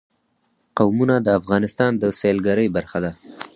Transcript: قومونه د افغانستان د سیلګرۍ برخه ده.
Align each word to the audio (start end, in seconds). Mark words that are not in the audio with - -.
قومونه 0.77 1.15
د 1.21 1.27
افغانستان 1.39 1.91
د 2.01 2.03
سیلګرۍ 2.19 2.67
برخه 2.75 2.99
ده. 3.03 3.11